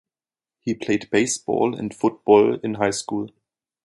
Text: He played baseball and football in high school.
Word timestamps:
He 0.61 0.73
played 0.73 1.11
baseball 1.11 1.75
and 1.75 1.93
football 1.93 2.55
in 2.63 2.73
high 2.73 2.89
school. 2.89 3.29